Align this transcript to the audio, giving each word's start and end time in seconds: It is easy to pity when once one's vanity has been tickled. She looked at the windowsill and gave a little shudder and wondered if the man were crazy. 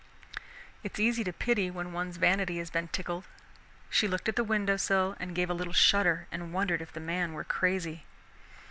It 0.81 0.93
is 0.95 0.99
easy 0.99 1.23
to 1.25 1.31
pity 1.31 1.69
when 1.69 1.93
once 1.93 2.07
one's 2.07 2.17
vanity 2.17 2.57
has 2.57 2.71
been 2.71 2.87
tickled. 2.87 3.27
She 3.91 4.07
looked 4.07 4.27
at 4.27 4.35
the 4.35 4.43
windowsill 4.43 5.15
and 5.19 5.35
gave 5.35 5.51
a 5.51 5.53
little 5.53 5.73
shudder 5.73 6.25
and 6.31 6.51
wondered 6.51 6.81
if 6.81 6.91
the 6.91 6.99
man 6.99 7.33
were 7.33 7.43
crazy. 7.43 8.05